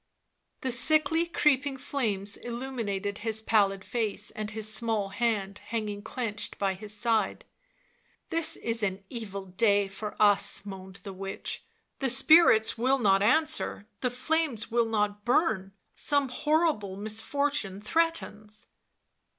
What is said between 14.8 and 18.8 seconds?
not burn... some horrible misfortune threatens."